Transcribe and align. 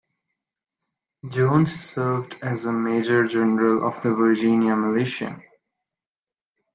Jones 1.29 1.79
served 1.79 2.35
as 2.41 2.65
a 2.65 2.71
major 2.73 3.27
general 3.27 3.87
of 3.87 4.01
the 4.01 4.11
Virginia 4.15 4.75
militia. 4.75 5.39